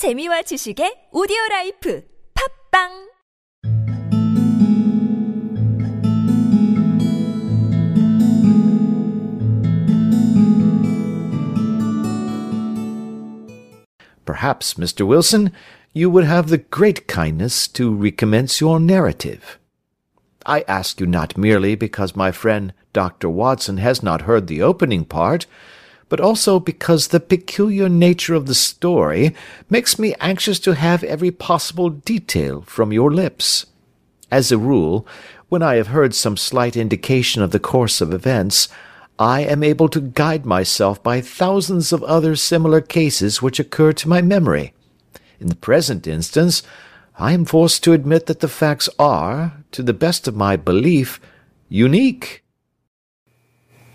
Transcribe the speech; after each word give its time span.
재미와 0.00 0.40
지식의 0.48 1.10
오디오 1.12 1.36
라이프 1.50 2.02
팝빵 2.32 3.10
Perhaps, 14.24 14.78
Mr. 14.78 15.06
Wilson, 15.06 15.52
you 15.92 16.08
would 16.08 16.24
have 16.24 16.48
the 16.48 16.56
great 16.56 17.06
kindness 17.06 17.68
to 17.68 17.94
recommence 17.94 18.58
your 18.58 18.80
narrative. 18.80 19.58
I 20.46 20.64
ask 20.66 20.98
you 20.98 21.06
not 21.06 21.36
merely 21.36 21.74
because 21.74 22.16
my 22.16 22.32
friend 22.32 22.72
Dr. 22.94 23.28
Watson 23.28 23.76
has 23.76 24.02
not 24.02 24.22
heard 24.22 24.46
the 24.46 24.62
opening 24.62 25.04
part, 25.04 25.44
but 26.10 26.20
also 26.20 26.60
because 26.60 27.08
the 27.08 27.20
peculiar 27.20 27.88
nature 27.88 28.34
of 28.34 28.44
the 28.44 28.54
story 28.54 29.34
makes 29.70 29.98
me 29.98 30.14
anxious 30.20 30.58
to 30.58 30.74
have 30.74 31.02
every 31.04 31.30
possible 31.30 31.88
detail 31.88 32.60
from 32.66 32.92
your 32.92 33.10
lips. 33.10 33.64
As 34.30 34.52
a 34.52 34.58
rule, 34.58 35.06
when 35.48 35.62
I 35.62 35.76
have 35.76 35.86
heard 35.86 36.14
some 36.14 36.36
slight 36.36 36.76
indication 36.76 37.42
of 37.42 37.52
the 37.52 37.58
course 37.58 38.00
of 38.00 38.12
events, 38.12 38.68
I 39.18 39.42
am 39.42 39.62
able 39.62 39.88
to 39.90 40.00
guide 40.00 40.44
myself 40.44 41.02
by 41.02 41.20
thousands 41.20 41.92
of 41.92 42.02
other 42.02 42.34
similar 42.36 42.80
cases 42.80 43.40
which 43.40 43.60
occur 43.60 43.92
to 43.92 44.08
my 44.08 44.20
memory. 44.20 44.74
In 45.38 45.46
the 45.46 45.56
present 45.56 46.06
instance, 46.06 46.62
I 47.18 47.32
am 47.32 47.44
forced 47.44 47.84
to 47.84 47.92
admit 47.92 48.26
that 48.26 48.40
the 48.40 48.48
facts 48.48 48.88
are, 48.98 49.62
to 49.72 49.82
the 49.82 49.92
best 49.92 50.26
of 50.26 50.34
my 50.34 50.56
belief, 50.56 51.20
unique. 51.68 52.42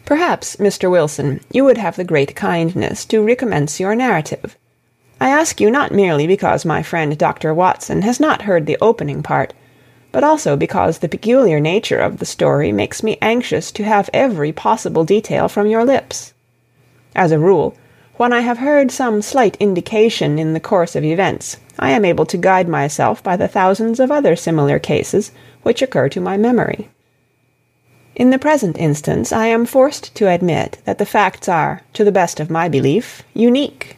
Perhaps, 0.06 0.58
Mr. 0.58 0.90
Wilson, 0.90 1.42
you 1.52 1.66
would 1.66 1.80
have 1.80 1.96
the 1.96 2.04
great 2.04 2.36
kindness 2.36 3.06
to 3.06 3.26
recommence 3.26 3.80
your 3.80 3.96
narrative. 3.96 4.56
I 5.20 5.30
ask 5.30 5.60
you 5.60 5.72
not 5.72 5.92
merely 5.92 6.28
because 6.28 6.64
my 6.64 6.84
friend 6.84 7.18
Dr. 7.18 7.56
Watson 7.56 8.04
has 8.04 8.20
not 8.20 8.44
heard 8.44 8.68
the 8.68 8.78
opening 8.80 9.24
part, 9.24 9.54
but 10.12 10.24
also 10.24 10.56
because 10.56 11.00
the 11.00 11.10
peculiar 11.10 11.60
nature 11.60 12.00
of 12.00 12.20
the 12.20 12.26
story 12.26 12.72
makes 12.72 13.02
me 13.02 13.18
anxious 13.20 13.72
to 13.72 13.84
have 13.84 14.10
every 14.14 14.52
possible 14.52 15.04
detail 15.04 15.50
from 15.50 15.66
your 15.66 15.84
lips. 15.84 16.34
As 17.16 17.32
a 17.32 17.40
rule, 17.40 17.76
when 18.18 18.32
I 18.32 18.42
have 18.42 18.60
heard 18.60 18.92
some 18.92 19.24
slight 19.24 19.58
indication 19.60 20.38
in 20.38 20.54
the 20.54 20.60
course 20.60 20.96
of 20.96 21.04
events, 21.04 21.58
I 21.80 21.90
am 21.90 22.06
able 22.06 22.28
to 22.28 22.38
guide 22.38 22.70
myself 22.70 23.24
by 23.24 23.38
the 23.38 23.48
thousands 23.48 24.00
of 24.00 24.12
other 24.12 24.36
similar 24.36 24.78
cases 24.78 25.32
which 25.64 25.82
occur 25.82 26.10
to 26.10 26.22
my 26.22 26.38
memory. 26.38 26.90
In 28.16 28.30
the 28.30 28.40
present 28.40 28.78
instance, 28.78 29.34
I 29.34 29.48
am 29.48 29.66
forced 29.66 30.16
to 30.16 30.30
admit 30.30 30.78
that 30.86 31.00
the 31.00 31.06
facts 31.06 31.50
are, 31.50 31.82
to 31.92 32.06
the 32.06 32.14
best 32.14 32.40
of 32.40 32.50
my 32.50 32.70
belief, 32.70 33.24
unique. 33.34 33.98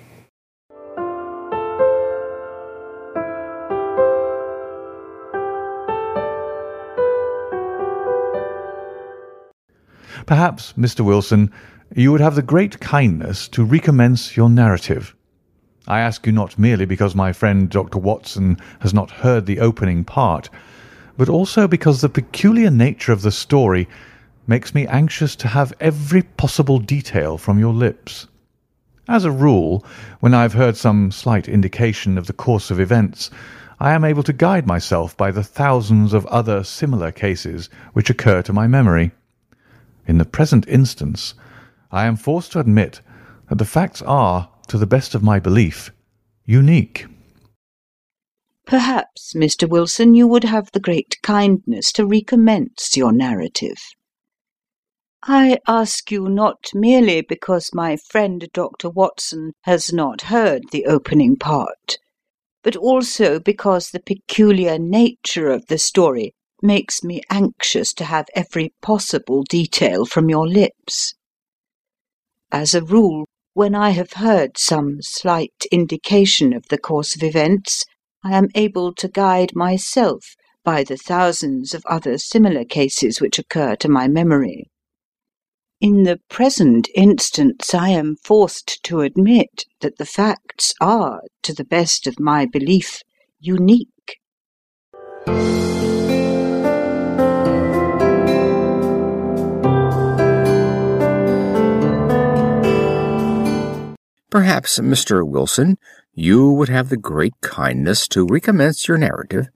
Perhaps, 10.26 10.74
Mr. 10.74 11.02
Wilson, 11.02 11.52
you 11.96 12.12
would 12.12 12.20
have 12.20 12.34
the 12.34 12.42
great 12.42 12.80
kindness 12.80 13.48
to 13.50 13.64
recommence 13.64 14.36
your 14.36 14.50
narrative. 14.50 15.16
I 15.88 16.00
ask 16.00 16.26
you 16.26 16.32
not 16.32 16.58
merely 16.58 16.86
because 16.86 17.14
my 17.14 17.34
friend 17.34 17.70
Dr. 17.70 18.00
Watson 18.00 18.58
has 18.80 18.96
not 18.96 19.12
heard 19.12 19.46
the 19.46 19.60
opening 19.60 20.04
part, 20.04 20.50
but 21.18 21.28
also 21.28 21.68
because 21.68 22.00
the 22.00 22.10
peculiar 22.10 22.70
nature 22.70 23.12
of 23.12 23.24
the 23.24 23.32
story 23.32 23.88
makes 24.46 24.74
me 24.74 24.88
anxious 24.88 25.36
to 25.36 25.48
have 25.48 25.74
every 25.80 26.22
possible 26.22 26.80
detail 26.80 27.38
from 27.38 27.60
your 27.60 27.74
lips. 27.74 28.28
As 29.10 29.26
a 29.26 29.32
rule, 29.32 29.86
when 30.20 30.34
I 30.34 30.44
have 30.44 30.54
heard 30.54 30.78
some 30.78 31.12
slight 31.12 31.48
indication 31.48 32.18
of 32.18 32.28
the 32.28 32.34
course 32.34 32.72
of 32.72 32.80
events, 32.80 33.30
I 33.80 33.94
am 33.94 34.04
able 34.04 34.24
to 34.24 34.34
guide 34.34 34.66
myself 34.66 35.16
by 35.16 35.32
the 35.32 35.44
thousands 35.44 36.14
of 36.14 36.26
other 36.28 36.64
similar 36.64 37.12
cases 37.12 37.70
which 37.94 38.10
occur 38.10 38.42
to 38.44 38.54
my 38.54 38.68
memory. 38.68 39.12
In 40.08 40.18
the 40.18 40.26
present 40.26 40.68
instance, 40.68 41.34
I 41.92 42.06
am 42.06 42.16
forced 42.16 42.54
to 42.54 42.60
admit 42.60 43.02
that 43.50 43.58
the 43.58 43.66
facts 43.66 44.02
are, 44.02 44.50
to 44.68 44.78
the 44.78 44.88
best 44.88 45.16
of 45.16 45.24
my 45.24 45.40
belief, 45.40 45.92
unique. 46.46 47.08
Perhaps, 48.68 49.34
Mr. 49.34 49.68
Wilson, 49.68 50.14
you 50.14 50.28
would 50.28 50.44
have 50.44 50.70
the 50.74 50.82
great 50.82 51.16
kindness 51.24 51.90
to 51.94 52.06
recommence 52.06 52.98
your 52.98 53.14
narrative. 53.14 53.78
I 55.24 55.60
ask 55.66 56.12
you 56.12 56.28
not 56.28 56.72
merely 56.74 57.22
because 57.22 57.74
my 57.74 57.96
friend 57.96 58.46
Dr. 58.52 58.90
Watson 58.90 59.54
has 59.62 59.94
not 59.94 60.24
heard 60.24 60.64
the 60.72 60.86
opening 60.86 61.38
part, 61.38 61.98
but 62.62 62.76
also 62.76 63.40
because 63.40 63.90
the 63.90 64.02
peculiar 64.02 64.78
nature 64.78 65.50
of 65.50 65.68
the 65.68 65.78
story 65.78 66.34
makes 66.62 67.06
me 67.06 67.22
anxious 67.30 67.94
to 67.94 68.04
have 68.04 68.28
every 68.36 68.74
possible 68.82 69.44
detail 69.44 70.06
from 70.06 70.30
your 70.30 70.46
lips. 70.46 71.14
As 72.52 72.76
a 72.76 72.84
rule, 72.84 73.28
when 73.54 73.76
I 73.76 73.92
have 73.92 74.14
heard 74.14 74.58
some 74.58 74.98
slight 75.02 75.66
indication 75.72 76.52
of 76.52 76.68
the 76.68 76.78
course 76.78 77.16
of 77.16 77.24
events, 77.24 77.86
I 78.24 78.36
am 78.38 78.50
able 78.56 78.94
to 78.96 79.08
guide 79.08 79.56
myself 79.56 80.36
by 80.64 80.84
the 80.84 80.98
thousands 80.98 81.74
of 81.74 81.86
other 81.86 82.18
similar 82.18 82.66
cases 82.66 83.22
which 83.22 83.38
occur 83.38 83.76
to 83.78 83.88
my 83.88 84.08
memory. 84.08 84.72
In 85.80 86.04
the 86.04 86.20
present 86.28 86.90
instance, 86.96 87.74
I 87.74 87.90
am 87.90 88.16
forced 88.24 88.82
to 88.84 89.02
admit 89.02 89.66
that 89.82 89.98
the 89.98 90.06
facts 90.06 90.74
are, 90.82 91.22
to 91.44 91.54
the 91.54 91.64
best 91.64 92.08
of 92.08 92.20
my 92.20 92.48
belief, 92.48 93.02
unique. 93.40 94.18
Perhaps, 104.30 104.80
Mr. 104.80 105.26
Wilson, 105.26 105.78
you 106.20 106.52
would 106.52 106.68
have 106.68 106.90
the 106.90 106.98
great 106.98 107.36
kindness 107.42 108.08
to 108.08 108.26
recommence 108.26 108.88
your 108.88 108.98
narrative. 108.98 109.50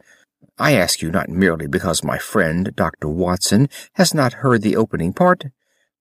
I 0.60 0.74
ask 0.74 1.02
you 1.02 1.10
not 1.10 1.28
merely 1.28 1.66
because 1.66 2.04
my 2.04 2.20
friend 2.20 2.72
Dr. 2.76 3.10
Watson 3.10 3.68
has 3.94 4.14
not 4.14 4.34
heard 4.46 4.62
the 4.62 4.76
opening 4.76 5.12
part, 5.12 5.46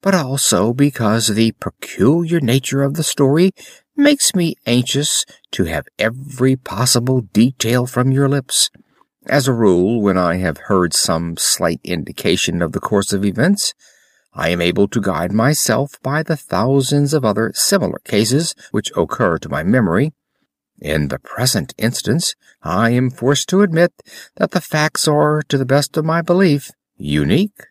but 0.02 0.14
also 0.14 0.74
because 0.74 1.28
the 1.28 1.52
peculiar 1.52 2.40
nature 2.40 2.82
of 2.82 2.92
the 2.92 3.02
story 3.02 3.52
makes 3.96 4.34
me 4.34 4.54
anxious 4.66 5.24
to 5.52 5.64
have 5.64 5.86
every 5.98 6.56
possible 6.56 7.22
detail 7.22 7.86
from 7.86 8.12
your 8.12 8.28
lips. 8.28 8.70
As 9.26 9.48
a 9.48 9.54
rule, 9.54 10.02
when 10.02 10.18
I 10.18 10.36
have 10.36 10.58
heard 10.68 10.92
some 10.92 11.38
slight 11.38 11.80
indication 11.84 12.60
of 12.60 12.72
the 12.72 12.80
course 12.80 13.14
of 13.14 13.24
events, 13.24 13.72
I 14.34 14.50
am 14.50 14.60
able 14.60 14.88
to 14.88 15.00
guide 15.00 15.32
myself 15.32 15.94
by 16.02 16.22
the 16.22 16.36
thousands 16.36 17.14
of 17.14 17.24
other 17.24 17.50
similar 17.54 18.00
cases 18.04 18.54
which 18.72 18.92
occur 18.94 19.38
to 19.38 19.48
my 19.48 19.62
memory. 19.62 20.12
In 20.80 21.08
the 21.08 21.18
present 21.18 21.74
instance, 21.76 22.34
I 22.62 22.90
am 22.90 23.10
forced 23.10 23.48
to 23.50 23.60
admit 23.60 23.92
that 24.36 24.52
the 24.52 24.60
facts 24.62 25.06
are, 25.06 25.42
to 25.48 25.58
the 25.58 25.66
best 25.66 25.96
of 25.96 26.04
my 26.06 26.22
belief, 26.22 26.70
unique. 26.96 27.66